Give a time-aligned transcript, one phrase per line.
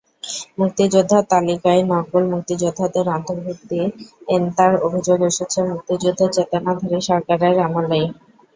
[0.59, 3.87] মুক্তিযোদ্ধার তালিকায় নকল মুক্তিযোদ্ধাদের অন্তর্ভুক্তির
[4.29, 8.05] এন্তার অভিযোগ এসেছে মুক্তিযুদ্ধের চেতনাধারী সরকারের আমলেই।